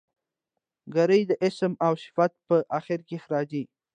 [0.95, 3.63] ګری د اسم او صفت په آخر کښي راځي.